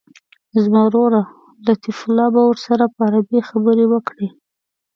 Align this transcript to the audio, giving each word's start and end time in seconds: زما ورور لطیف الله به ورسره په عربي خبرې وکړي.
زما 0.63 0.81
ورور 0.87 1.13
لطیف 1.65 1.97
الله 2.07 2.27
به 2.35 2.41
ورسره 2.49 2.85
په 2.93 2.99
عربي 3.07 3.39
خبرې 3.49 3.85
وکړي. 3.89 4.27